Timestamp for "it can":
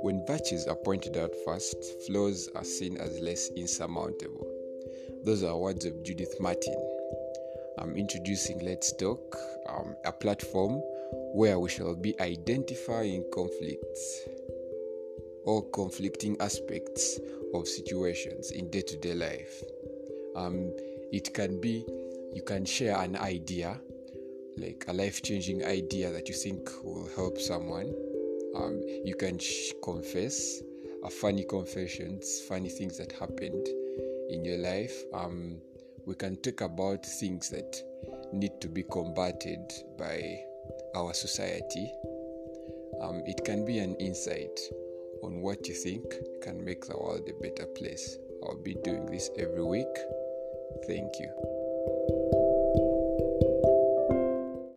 21.12-21.60, 43.26-43.64